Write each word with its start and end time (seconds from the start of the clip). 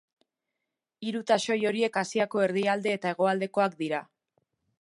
Hiru 1.09 1.21
taxoi 1.31 1.59
horiek 1.71 2.01
Asiako 2.03 2.43
erdialde 2.49 2.97
eta 2.97 3.15
hegoaldekoak 3.15 3.81
dira. 3.83 4.05